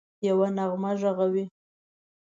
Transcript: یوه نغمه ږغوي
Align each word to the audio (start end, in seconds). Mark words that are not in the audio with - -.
یوه 0.27 0.47
نغمه 0.57 0.91
ږغوي 0.99 1.45